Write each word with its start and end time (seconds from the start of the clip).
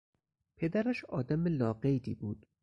پدرش 0.57 1.05
آدم 1.05 1.47
لاقیدی 1.47 2.15
بود. 2.15 2.47